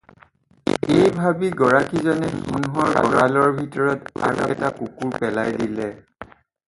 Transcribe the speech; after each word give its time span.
এই 0.93 1.09
ভাবি 1.17 1.51
গৰাকী 1.59 2.01
জনে 2.07 2.31
সিংহৰ 2.37 2.97
গৰালৰ 3.13 3.53
ভিতৰত 3.59 4.25
আৰু 4.31 4.49
এটা 4.57 4.73
কুকুৰ 4.81 5.13
পেলাই 5.21 5.55
দিলে। 5.61 5.91